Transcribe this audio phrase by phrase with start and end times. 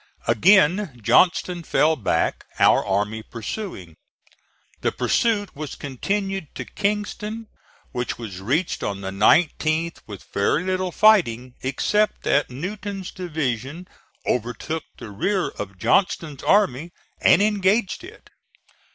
[0.25, 3.97] Again Johnston fell back, our army pursuing.
[4.79, 7.45] The pursuit was continued to Kingston,
[7.91, 13.87] which was reached on the 19th with very little fighting, except that Newton's division
[14.25, 16.89] overtook the rear of Johnston's army
[17.21, 18.31] and engaged it.